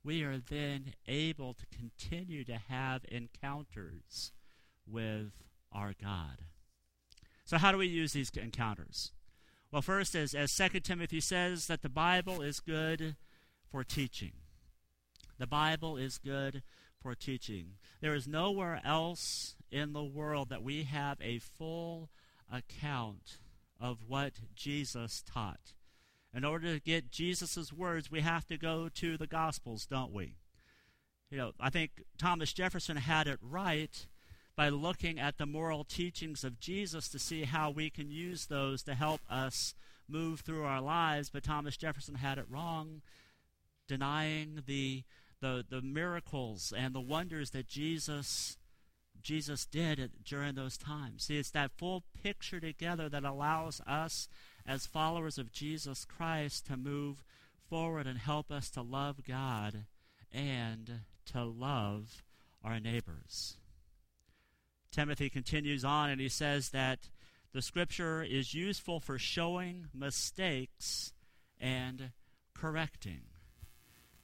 we 0.07 0.23
are 0.23 0.37
then 0.37 0.93
able 1.09 1.53
to 1.53 1.65
continue 1.65 2.45
to 2.45 2.57
have 2.69 3.01
encounters 3.09 4.31
with 4.89 5.33
our 5.73 5.93
God. 6.01 6.45
So, 7.43 7.57
how 7.57 7.73
do 7.73 7.77
we 7.77 7.87
use 7.87 8.13
these 8.13 8.31
encounters? 8.37 9.11
Well, 9.69 9.81
first, 9.81 10.15
as, 10.15 10.33
as 10.33 10.55
2 10.55 10.79
Timothy 10.79 11.19
says, 11.19 11.67
that 11.67 11.81
the 11.81 11.89
Bible 11.89 12.41
is 12.41 12.61
good 12.61 13.17
for 13.69 13.83
teaching. 13.83 14.31
The 15.39 15.45
Bible 15.45 15.97
is 15.97 16.17
good 16.17 16.63
for 17.01 17.13
teaching. 17.13 17.71
There 17.99 18.15
is 18.15 18.29
nowhere 18.29 18.79
else 18.85 19.57
in 19.69 19.91
the 19.91 20.05
world 20.05 20.47
that 20.47 20.63
we 20.63 20.83
have 20.83 21.17
a 21.19 21.39
full 21.39 22.09
account 22.49 23.39
of 23.77 23.97
what 24.07 24.35
Jesus 24.55 25.21
taught. 25.21 25.73
In 26.33 26.43
order 26.45 26.73
to 26.73 26.79
get 26.79 27.11
Jesus' 27.11 27.73
words, 27.73 28.11
we 28.11 28.21
have 28.21 28.45
to 28.47 28.57
go 28.57 28.89
to 28.89 29.17
the 29.17 29.27
Gospels, 29.27 29.85
don't 29.85 30.13
we? 30.13 30.35
You 31.31 31.37
know, 31.37 31.51
I 31.59 31.69
think 31.69 32.03
Thomas 32.17 32.53
Jefferson 32.53 32.97
had 32.97 33.27
it 33.27 33.39
right 33.41 34.05
by 34.55 34.69
looking 34.69 35.19
at 35.19 35.37
the 35.37 35.45
moral 35.45 35.83
teachings 35.83 36.43
of 36.43 36.59
Jesus 36.59 37.07
to 37.09 37.19
see 37.19 37.43
how 37.43 37.69
we 37.69 37.89
can 37.89 38.09
use 38.09 38.45
those 38.45 38.83
to 38.83 38.95
help 38.95 39.21
us 39.29 39.73
move 40.07 40.41
through 40.41 40.63
our 40.63 40.81
lives. 40.81 41.29
But 41.29 41.43
Thomas 41.43 41.77
Jefferson 41.77 42.15
had 42.15 42.37
it 42.37 42.45
wrong, 42.49 43.01
denying 43.87 44.63
the 44.65 45.03
the, 45.39 45.63
the 45.69 45.83
miracles 45.83 46.73
and 46.75 46.95
the 46.95 47.01
wonders 47.01 47.51
that 47.51 47.67
Jesus 47.67 48.57
Jesus 49.21 49.65
did 49.65 50.11
during 50.23 50.55
those 50.55 50.77
times. 50.77 51.25
See, 51.25 51.37
it's 51.37 51.51
that 51.51 51.71
full 51.77 52.03
picture 52.23 52.59
together 52.59 53.09
that 53.09 53.23
allows 53.23 53.81
us 53.85 54.29
as 54.67 54.85
followers 54.85 55.37
of 55.37 55.51
Jesus 55.51 56.05
Christ 56.05 56.67
to 56.67 56.77
move 56.77 57.23
forward 57.69 58.05
and 58.05 58.17
help 58.17 58.51
us 58.51 58.69
to 58.71 58.81
love 58.81 59.25
God 59.25 59.85
and 60.33 61.01
to 61.33 61.43
love 61.43 62.23
our 62.63 62.79
neighbors. 62.79 63.57
Timothy 64.91 65.29
continues 65.29 65.85
on 65.85 66.09
and 66.09 66.19
he 66.19 66.29
says 66.29 66.69
that 66.69 67.09
the 67.53 67.61
scripture 67.61 68.21
is 68.21 68.53
useful 68.53 68.99
for 68.99 69.17
showing 69.17 69.87
mistakes 69.93 71.13
and 71.59 72.11
correcting. 72.53 73.21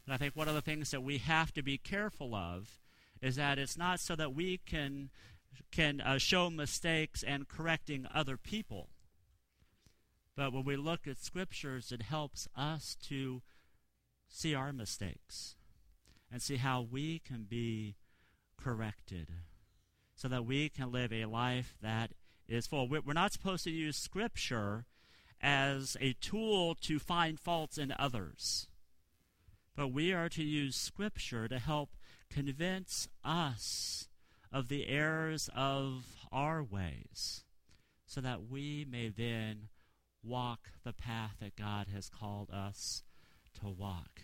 And 0.05 0.13
I 0.13 0.17
think 0.17 0.35
one 0.35 0.50
of 0.50 0.55
the 0.55 0.62
things 0.62 0.91
that 0.91 1.03
we 1.03 1.19
have 1.19 1.53
to 1.53 1.63
be 1.63 1.77
careful 1.77 2.35
of 2.35 2.79
is 3.21 3.38
that 3.38 3.57
it's 3.57 3.77
not 3.77 4.00
so 4.00 4.15
that 4.15 4.35
we 4.35 4.57
can 4.57 5.09
can 5.71 6.01
uh, 6.01 6.17
show 6.17 6.50
mistakes 6.50 7.23
and 7.23 7.47
correcting 7.47 8.07
other 8.13 8.38
people. 8.38 8.89
But 10.35 10.51
when 10.51 10.63
we 10.65 10.75
look 10.75 11.07
at 11.07 11.19
scriptures, 11.19 11.91
it 11.91 12.03
helps 12.03 12.47
us 12.55 12.97
to 13.07 13.41
see 14.27 14.55
our 14.55 14.73
mistakes 14.73 15.55
and 16.31 16.41
see 16.41 16.57
how 16.57 16.81
we 16.81 17.19
can 17.19 17.45
be 17.47 17.95
corrected 18.57 19.27
so 20.15 20.27
that 20.27 20.45
we 20.45 20.69
can 20.69 20.91
live 20.91 21.13
a 21.13 21.25
life 21.25 21.75
that 21.81 22.11
is 22.47 22.67
full. 22.67 22.87
We're 22.87 23.13
not 23.13 23.33
supposed 23.33 23.63
to 23.65 23.71
use 23.71 23.97
Scripture 23.97 24.85
as 25.41 25.97
a 25.99 26.13
tool 26.13 26.75
to 26.75 26.99
find 26.99 27.39
faults 27.39 27.77
in 27.77 27.93
others, 27.97 28.67
but 29.75 29.89
we 29.89 30.13
are 30.13 30.29
to 30.29 30.43
use 30.43 30.75
Scripture 30.75 31.47
to 31.47 31.59
help 31.59 31.89
convince 32.29 33.07
us 33.23 34.07
of 34.51 34.69
the 34.69 34.87
errors 34.87 35.49
of 35.55 36.05
our 36.31 36.63
ways 36.63 37.43
so 38.05 38.21
that 38.21 38.49
we 38.49 38.85
may 38.89 39.09
then 39.09 39.69
walk 40.24 40.70
the 40.84 40.94
path 40.94 41.36
that 41.39 41.56
God 41.56 41.88
has 41.94 42.10
called 42.10 42.50
us 42.50 43.03
to 43.60 43.68
walk. 43.68 44.22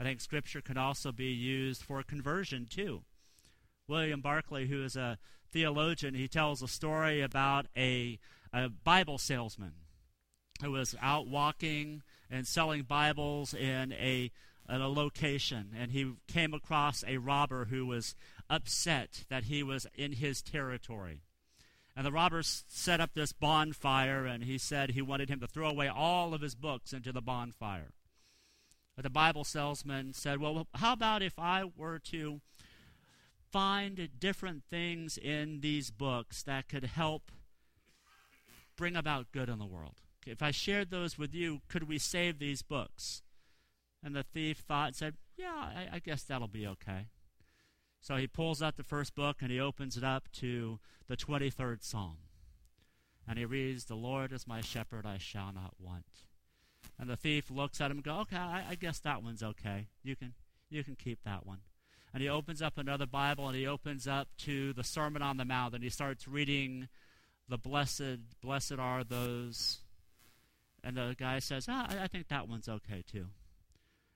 I 0.00 0.04
think 0.04 0.20
Scripture 0.20 0.60
can 0.60 0.76
also 0.76 1.12
be 1.12 1.32
used 1.32 1.82
for 1.82 2.02
conversion 2.02 2.66
too 2.68 3.02
William 3.88 4.20
Barclay, 4.20 4.66
who 4.66 4.82
is 4.84 4.96
a 4.96 5.18
theologian, 5.52 6.14
he 6.14 6.28
tells 6.28 6.62
a 6.62 6.68
story 6.68 7.20
about 7.20 7.66
a, 7.76 8.18
a 8.52 8.68
Bible 8.68 9.18
salesman 9.18 9.72
who 10.62 10.72
was 10.72 10.94
out 11.00 11.26
walking 11.26 12.02
and 12.30 12.46
selling 12.46 12.82
Bibles 12.82 13.52
in 13.52 13.92
a, 13.92 14.30
in 14.68 14.80
a 14.80 14.88
location, 14.88 15.72
and 15.76 15.90
he 15.90 16.14
came 16.26 16.54
across 16.54 17.04
a 17.06 17.18
robber 17.18 17.66
who 17.66 17.86
was 17.86 18.14
upset 18.48 19.24
that 19.28 19.44
he 19.44 19.62
was 19.62 19.86
in 19.94 20.12
his 20.12 20.40
territory. 20.40 21.20
And 21.94 22.06
the 22.06 22.12
robbers 22.12 22.64
set 22.68 23.00
up 23.00 23.10
this 23.14 23.32
bonfire, 23.32 24.24
and 24.24 24.44
he 24.44 24.56
said 24.56 24.90
he 24.90 25.02
wanted 25.02 25.28
him 25.28 25.40
to 25.40 25.46
throw 25.46 25.68
away 25.68 25.88
all 25.88 26.32
of 26.32 26.40
his 26.40 26.54
books 26.54 26.92
into 26.92 27.12
the 27.12 27.20
bonfire. 27.20 27.92
But 28.96 29.02
the 29.04 29.10
Bible 29.10 29.44
salesman 29.44 30.12
said, 30.14 30.40
Well, 30.40 30.66
how 30.74 30.94
about 30.94 31.22
if 31.22 31.38
I 31.38 31.64
were 31.76 31.98
to 31.98 32.40
find 33.50 34.08
different 34.18 34.64
things 34.70 35.18
in 35.18 35.60
these 35.60 35.90
books 35.90 36.42
that 36.44 36.68
could 36.68 36.84
help 36.84 37.30
bring 38.76 38.96
about 38.96 39.32
good 39.32 39.48
in 39.48 39.58
the 39.58 39.66
world? 39.66 39.96
If 40.26 40.42
I 40.42 40.50
shared 40.50 40.90
those 40.90 41.18
with 41.18 41.34
you, 41.34 41.60
could 41.68 41.88
we 41.88 41.98
save 41.98 42.38
these 42.38 42.62
books? 42.62 43.22
And 44.02 44.14
the 44.14 44.22
thief 44.22 44.58
thought 44.58 44.88
and 44.88 44.96
said, 44.96 45.14
Yeah, 45.36 45.52
I, 45.52 45.88
I 45.92 45.98
guess 45.98 46.22
that'll 46.22 46.48
be 46.48 46.66
okay. 46.66 47.08
So 48.02 48.16
he 48.16 48.26
pulls 48.26 48.60
out 48.60 48.76
the 48.76 48.82
first 48.82 49.14
book 49.14 49.36
and 49.40 49.50
he 49.50 49.60
opens 49.60 49.96
it 49.96 50.02
up 50.02 50.30
to 50.32 50.80
the 51.06 51.16
23rd 51.16 51.84
Psalm. 51.84 52.18
And 53.28 53.38
he 53.38 53.44
reads, 53.44 53.84
The 53.84 53.94
Lord 53.94 54.32
is 54.32 54.44
my 54.44 54.60
shepherd, 54.60 55.06
I 55.06 55.18
shall 55.18 55.52
not 55.54 55.74
want. 55.78 56.04
And 56.98 57.08
the 57.08 57.16
thief 57.16 57.48
looks 57.48 57.80
at 57.80 57.92
him 57.92 57.98
and 57.98 58.04
goes, 58.04 58.22
Okay, 58.22 58.36
I, 58.36 58.64
I 58.70 58.74
guess 58.74 58.98
that 58.98 59.22
one's 59.22 59.42
okay. 59.42 59.86
You 60.02 60.16
can, 60.16 60.34
you 60.68 60.82
can 60.82 60.96
keep 60.96 61.22
that 61.24 61.46
one. 61.46 61.58
And 62.12 62.22
he 62.22 62.28
opens 62.28 62.60
up 62.60 62.76
another 62.76 63.06
Bible 63.06 63.46
and 63.46 63.56
he 63.56 63.68
opens 63.68 64.08
up 64.08 64.28
to 64.38 64.72
the 64.72 64.84
Sermon 64.84 65.22
on 65.22 65.36
the 65.36 65.44
Mount 65.44 65.72
and 65.72 65.84
he 65.84 65.88
starts 65.88 66.26
reading 66.26 66.88
the 67.48 67.56
blessed, 67.56 68.40
blessed 68.42 68.80
are 68.80 69.04
those. 69.04 69.78
And 70.82 70.96
the 70.96 71.14
guy 71.16 71.38
says, 71.38 71.66
ah, 71.68 71.86
I 71.88 72.08
think 72.08 72.26
that 72.28 72.48
one's 72.48 72.68
okay 72.68 73.04
too. 73.10 73.26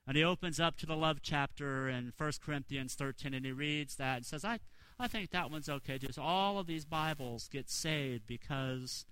And 0.06 0.16
he 0.16 0.22
opens 0.22 0.60
up 0.60 0.76
to 0.78 0.86
the 0.86 0.96
love 0.96 1.18
chapter 1.20 1.88
in 1.88 2.12
1 2.16 2.32
Corinthians 2.44 2.94
13 2.94 3.34
and 3.34 3.44
he 3.44 3.52
reads 3.52 3.96
that 3.96 4.18
and 4.18 4.26
says, 4.26 4.44
I, 4.44 4.60
I 4.98 5.08
think 5.08 5.30
that 5.30 5.50
one's 5.50 5.68
okay 5.68 5.98
too. 5.98 6.12
So 6.12 6.22
all 6.22 6.58
of 6.58 6.66
these 6.66 6.84
Bibles 6.84 7.48
get 7.48 7.68
saved 7.68 8.26
because 8.26 9.04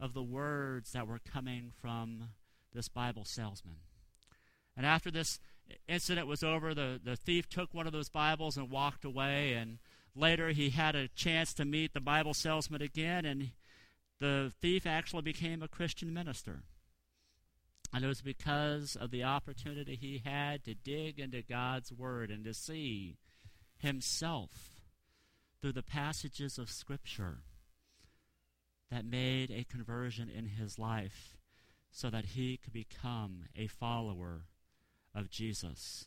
of 0.00 0.14
the 0.14 0.22
words 0.22 0.92
that 0.92 1.06
were 1.06 1.18
coming 1.18 1.72
from 1.80 2.28
this 2.72 2.88
Bible 2.88 3.24
salesman. 3.24 3.76
And 4.76 4.86
after 4.86 5.10
this 5.10 5.40
incident 5.88 6.26
was 6.26 6.42
over, 6.42 6.74
the, 6.74 7.00
the 7.02 7.16
thief 7.16 7.48
took 7.48 7.74
one 7.74 7.86
of 7.86 7.92
those 7.92 8.08
Bibles 8.08 8.56
and 8.56 8.70
walked 8.70 9.04
away. 9.04 9.52
And 9.52 9.78
later 10.14 10.50
he 10.50 10.70
had 10.70 10.94
a 10.94 11.08
chance 11.08 11.52
to 11.54 11.64
meet 11.64 11.92
the 11.92 12.00
Bible 12.00 12.34
salesman 12.34 12.82
again, 12.82 13.24
and 13.24 13.50
the 14.20 14.52
thief 14.60 14.86
actually 14.86 15.22
became 15.22 15.62
a 15.62 15.68
Christian 15.68 16.12
minister. 16.12 16.62
And 17.92 18.04
it 18.04 18.08
was 18.08 18.22
because 18.22 18.96
of 18.96 19.10
the 19.10 19.24
opportunity 19.24 19.96
he 19.96 20.22
had 20.24 20.64
to 20.64 20.74
dig 20.74 21.18
into 21.18 21.42
God's 21.42 21.92
Word 21.92 22.30
and 22.30 22.44
to 22.44 22.54
see 22.54 23.16
himself 23.78 24.82
through 25.60 25.72
the 25.72 25.82
passages 25.82 26.58
of 26.58 26.70
Scripture 26.70 27.38
that 28.90 29.04
made 29.04 29.50
a 29.50 29.64
conversion 29.64 30.28
in 30.28 30.46
his 30.46 30.78
life 30.78 31.36
so 31.90 32.10
that 32.10 32.26
he 32.26 32.56
could 32.56 32.72
become 32.72 33.44
a 33.56 33.66
follower 33.66 34.42
of 35.14 35.30
Jesus. 35.30 36.06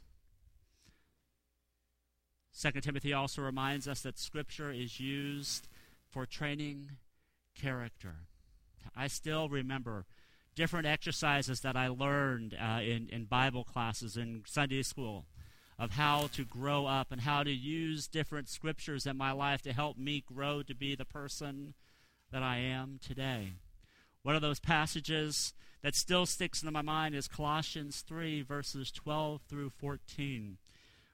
2 2.60 2.72
Timothy 2.82 3.14
also 3.14 3.42
reminds 3.42 3.88
us 3.88 4.02
that 4.02 4.18
Scripture 4.18 4.72
is 4.72 5.00
used 5.00 5.68
for 6.08 6.26
training 6.26 6.92
character. 7.56 8.16
I 8.96 9.08
still 9.08 9.50
remember 9.50 10.06
different 10.56 10.88
exercises 10.88 11.62
that 11.62 11.76
I 11.76 11.88
learned 11.88 12.56
uh, 12.60 12.80
in, 12.82 13.10
in 13.10 13.26
Bible 13.26 13.64
classes 13.64 14.18
in 14.18 14.44
Sunday 14.46 14.84
school 14.84 15.26
of 15.80 15.92
how 15.92 16.28
to 16.34 16.46
grow 16.46 16.86
up 16.86 17.12
and 17.12 17.22
how 17.22 17.44
to 17.44 17.52
use 17.52 18.08
different 18.08 18.48
scriptures 18.48 19.06
in 19.06 19.18
my 19.18 19.32
life 19.32 19.62
to 19.64 19.74
help 19.74 19.98
me 19.98 20.24
grow 20.26 20.62
to 20.64 20.76
be 20.76 20.96
the 20.96 21.06
person 21.06 21.74
that 22.32 22.44
I 22.44 22.58
am 22.58 23.00
today. 23.06 23.54
One 24.22 24.36
of 24.36 24.42
those 24.42 24.60
passages 24.60 25.54
that 25.82 25.96
still 25.96 26.26
sticks 26.26 26.62
into 26.62 26.72
my 26.72 26.82
mind 26.82 27.16
is 27.16 27.28
Colossians 27.28 28.02
3, 28.08 28.42
verses 28.42 28.92
12 28.92 29.42
through 29.50 29.72
14, 29.72 30.58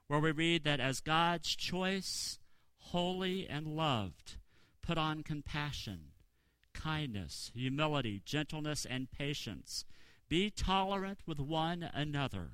where 0.08 0.20
we 0.20 0.32
read 0.32 0.64
that 0.66 0.80
as 0.80 1.00
God's 1.00 1.56
choice, 1.56 2.38
holy 2.78 3.48
and 3.48 3.66
loved, 3.66 4.36
put 4.82 4.98
on 4.98 5.24
compassion 5.24 6.12
kindness, 6.82 7.52
humility, 7.54 8.22
gentleness, 8.26 8.86
and 8.86 9.12
patience. 9.12 9.86
Be 10.28 10.50
tolerant 10.50 11.20
with 11.26 11.40
one 11.40 11.90
another. 11.94 12.52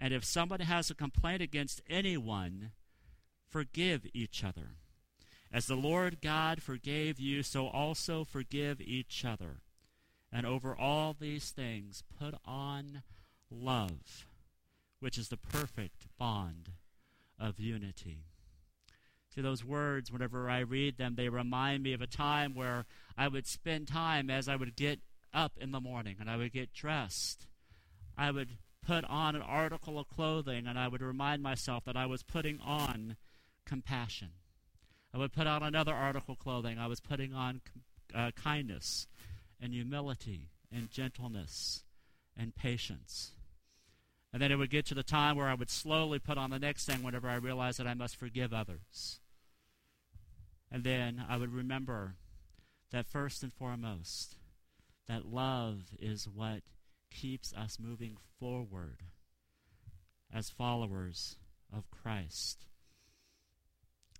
And 0.00 0.12
if 0.12 0.24
somebody 0.24 0.64
has 0.64 0.90
a 0.90 0.94
complaint 0.94 1.42
against 1.42 1.80
anyone, 1.88 2.72
forgive 3.48 4.06
each 4.12 4.42
other. 4.42 4.76
As 5.52 5.66
the 5.66 5.76
Lord 5.76 6.20
God 6.20 6.62
forgave 6.62 7.20
you, 7.20 7.42
so 7.42 7.68
also 7.68 8.24
forgive 8.24 8.80
each 8.80 9.24
other. 9.24 9.60
And 10.32 10.46
over 10.46 10.74
all 10.74 11.14
these 11.18 11.50
things, 11.50 12.02
put 12.18 12.34
on 12.44 13.02
love, 13.50 14.26
which 14.98 15.18
is 15.18 15.28
the 15.28 15.36
perfect 15.36 16.06
bond 16.18 16.70
of 17.38 17.60
unity. 17.60 18.24
See, 19.34 19.40
those 19.40 19.64
words, 19.64 20.12
whenever 20.12 20.50
I 20.50 20.58
read 20.58 20.98
them, 20.98 21.14
they 21.14 21.30
remind 21.30 21.82
me 21.82 21.94
of 21.94 22.02
a 22.02 22.06
time 22.06 22.54
where 22.54 22.84
I 23.16 23.28
would 23.28 23.46
spend 23.46 23.88
time 23.88 24.28
as 24.28 24.46
I 24.46 24.56
would 24.56 24.76
get 24.76 25.00
up 25.32 25.52
in 25.58 25.72
the 25.72 25.80
morning 25.80 26.16
and 26.20 26.28
I 26.28 26.36
would 26.36 26.52
get 26.52 26.74
dressed. 26.74 27.46
I 28.16 28.30
would 28.30 28.58
put 28.86 29.04
on 29.06 29.34
an 29.34 29.40
article 29.40 29.98
of 29.98 30.08
clothing 30.08 30.66
and 30.66 30.78
I 30.78 30.88
would 30.88 31.00
remind 31.00 31.42
myself 31.42 31.84
that 31.86 31.96
I 31.96 32.04
was 32.04 32.22
putting 32.22 32.60
on 32.60 33.16
compassion. 33.64 34.32
I 35.14 35.18
would 35.18 35.32
put 35.32 35.46
on 35.46 35.62
another 35.62 35.94
article 35.94 36.32
of 36.32 36.38
clothing. 36.38 36.78
I 36.78 36.86
was 36.86 37.00
putting 37.00 37.32
on 37.32 37.62
uh, 38.14 38.32
kindness 38.32 39.06
and 39.58 39.72
humility 39.72 40.50
and 40.70 40.90
gentleness 40.90 41.84
and 42.36 42.54
patience. 42.54 43.30
And 44.30 44.42
then 44.42 44.52
it 44.52 44.56
would 44.56 44.70
get 44.70 44.84
to 44.86 44.94
the 44.94 45.02
time 45.02 45.36
where 45.36 45.48
I 45.48 45.54
would 45.54 45.70
slowly 45.70 46.18
put 46.18 46.36
on 46.36 46.50
the 46.50 46.58
next 46.58 46.84
thing 46.84 47.02
whenever 47.02 47.30
I 47.30 47.36
realized 47.36 47.78
that 47.78 47.86
I 47.86 47.94
must 47.94 48.16
forgive 48.16 48.52
others. 48.52 49.20
And 50.72 50.84
then 50.84 51.22
I 51.28 51.36
would 51.36 51.52
remember 51.52 52.14
that 52.92 53.06
first 53.06 53.42
and 53.42 53.52
foremost, 53.52 54.36
that 55.06 55.26
love 55.26 55.90
is 55.98 56.26
what 56.26 56.62
keeps 57.10 57.52
us 57.52 57.78
moving 57.78 58.16
forward 58.40 59.02
as 60.32 60.48
followers 60.48 61.36
of 61.70 61.90
Christ. 61.90 62.64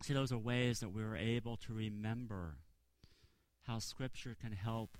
See, 0.03 0.12
those 0.12 0.31
are 0.31 0.38
ways 0.38 0.81
that 0.81 0.93
we 0.93 1.03
are 1.03 1.17
able 1.17 1.57
to 1.59 1.73
remember 1.73 2.57
how 3.67 3.79
Scripture 3.79 4.37
can 4.38 4.53
help 4.53 4.99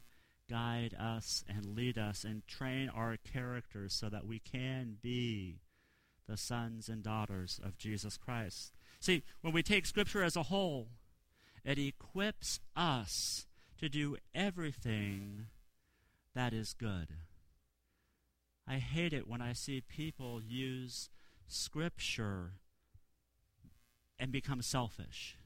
guide 0.49 0.95
us 0.99 1.45
and 1.49 1.77
lead 1.77 1.99
us 1.99 2.25
and 2.25 2.47
train 2.47 2.89
our 2.89 3.17
characters 3.17 3.93
so 3.93 4.09
that 4.09 4.27
we 4.27 4.39
can 4.39 4.97
be 5.03 5.61
the 6.27 6.37
sons 6.39 6.89
and 6.89 7.03
daughters 7.03 7.61
of 7.63 7.77
Jesus 7.77 8.17
Christ. 8.17 8.73
See, 9.01 9.23
when 9.43 9.53
we 9.53 9.63
take 9.63 9.85
Scripture 9.85 10.23
as 10.23 10.37
a 10.37 10.45
whole, 10.45 10.89
it 11.65 11.79
equips 11.79 12.61
us 12.77 13.47
to 13.79 13.89
do 13.89 14.17
everything 14.35 15.47
that 16.35 16.53
is 16.53 16.75
good. 16.75 17.09
I 18.67 18.77
hate 18.77 19.13
it 19.13 19.29
when 19.29 19.43
I 19.43 19.53
see 19.53 19.81
people 19.81 20.41
use 20.43 21.11
Scripture 21.47 22.53
and 24.19 24.31
become 24.33 24.63
selfish. 24.63 25.37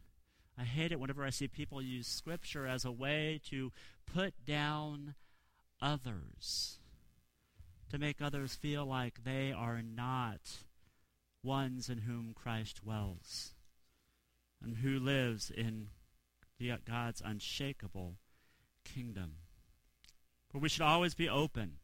I 0.59 0.65
hate 0.65 0.93
it 0.93 1.01
whenever 1.01 1.25
I 1.25 1.31
see 1.31 1.49
people 1.49 1.83
use 1.83 2.07
Scripture 2.07 2.67
as 2.67 2.85
a 2.85 2.93
way 2.93 3.41
to 3.51 3.73
put 4.07 4.45
down 4.45 5.15
others, 5.81 6.79
to 7.91 7.99
make 7.99 8.23
others 8.23 8.55
feel 8.55 8.87
like 8.87 9.25
they 9.25 9.53
are 9.53 9.83
not 9.83 10.59
ones 11.43 11.89
in 11.89 11.99
whom 11.99 12.33
Christ 12.35 12.83
dwells 12.83 13.53
and 14.63 14.79
who 14.79 14.99
lives 14.99 15.51
in 15.51 15.89
God's 16.85 17.23
unshakable 17.25 18.17
kingdom. 18.85 19.33
But 20.53 20.63
we 20.63 20.69
should 20.69 20.83
always 20.83 21.15
be 21.15 21.29
open 21.29 21.79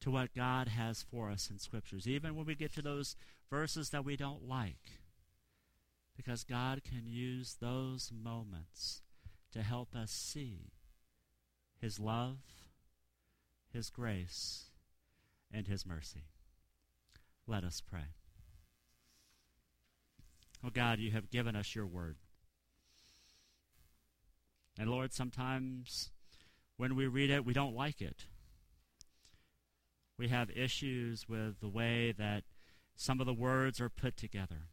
to 0.00 0.10
what 0.10 0.34
God 0.34 0.68
has 0.68 1.02
for 1.02 1.30
us 1.30 1.50
in 1.50 1.58
Scriptures, 1.58 2.06
even 2.06 2.34
when 2.34 2.46
we 2.46 2.54
get 2.54 2.72
to 2.74 2.82
those 2.82 3.16
verses 3.50 3.90
that 3.90 4.04
we 4.04 4.16
don't 4.16 4.48
like. 4.48 5.00
Because 6.16 6.44
God 6.44 6.82
can 6.82 7.02
use 7.06 7.56
those 7.60 8.10
moments 8.12 9.02
to 9.52 9.62
help 9.62 9.94
us 9.94 10.10
see 10.10 10.72
His 11.80 12.00
love, 12.00 12.38
His 13.72 13.90
grace, 13.90 14.70
and 15.52 15.66
His 15.66 15.86
mercy. 15.86 16.24
Let 17.46 17.64
us 17.64 17.80
pray. 17.80 18.14
Oh 20.64 20.70
God, 20.70 20.98
you 20.98 21.12
have 21.12 21.30
given 21.30 21.54
us 21.54 21.74
your 21.74 21.86
word. 21.86 22.16
And 24.78 24.90
Lord, 24.90 25.12
sometimes 25.12 26.10
when 26.76 26.96
we 26.96 27.06
read 27.06 27.30
it, 27.30 27.44
we 27.44 27.52
don't 27.52 27.74
like 27.74 28.02
it. 28.02 28.26
We 30.18 30.28
have 30.28 30.50
issues 30.50 31.28
with 31.28 31.60
the 31.60 31.68
way 31.68 32.12
that 32.16 32.44
some 32.94 33.20
of 33.20 33.26
the 33.26 33.34
words 33.34 33.80
are 33.80 33.88
put 33.88 34.16
together. 34.16 34.68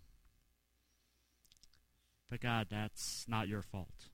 But 2.30 2.42
God, 2.42 2.68
that's 2.70 3.26
not 3.28 3.48
your 3.48 3.62
fault. 3.62 4.10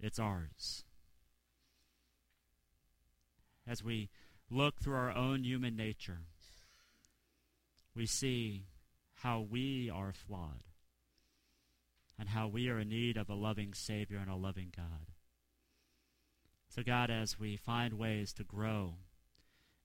It's 0.00 0.18
ours. 0.18 0.84
As 3.66 3.82
we 3.82 4.10
look 4.50 4.80
through 4.80 4.96
our 4.96 5.14
own 5.14 5.44
human 5.44 5.74
nature, 5.74 6.20
we 7.96 8.06
see 8.06 8.66
how 9.22 9.40
we 9.40 9.90
are 9.90 10.12
flawed 10.12 10.73
and 12.18 12.30
how 12.30 12.48
we 12.48 12.68
are 12.68 12.78
in 12.78 12.88
need 12.88 13.16
of 13.16 13.28
a 13.28 13.34
loving 13.34 13.74
Savior 13.74 14.18
and 14.18 14.30
a 14.30 14.36
loving 14.36 14.72
God. 14.74 15.10
So, 16.68 16.82
God, 16.82 17.10
as 17.10 17.38
we 17.38 17.56
find 17.56 17.94
ways 17.94 18.32
to 18.34 18.44
grow 18.44 18.94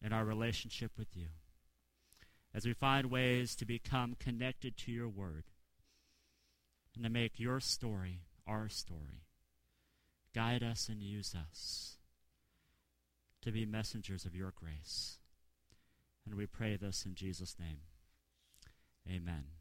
in 0.02 0.14
our 0.14 0.26
relationship 0.26 0.92
with 0.98 1.16
you, 1.16 1.28
as 2.54 2.66
we 2.66 2.74
find 2.74 3.12
ways 3.12 3.56
to 3.56 3.66
become 3.66 4.16
connected 4.20 4.78
to 4.78 4.92
your 4.92 5.10
word, 5.10 5.44
and 6.96 7.04
to 7.04 7.10
make 7.10 7.40
your 7.40 7.60
story 7.60 8.22
our 8.48 8.68
story, 8.68 9.24
guide 10.34 10.64
us 10.64 10.90
and 10.90 11.02
use 11.02 11.36
us 11.36 11.98
to 13.42 13.52
be 13.52 13.66
messengers 13.66 14.26
of 14.26 14.36
your 14.36 14.52
grace. 14.56 15.20
And 16.26 16.36
we 16.36 16.46
pray 16.46 16.76
this 16.76 17.06
in 17.06 17.16
Jesus' 17.16 17.56
name. 17.60 17.80
Amen. 19.08 19.59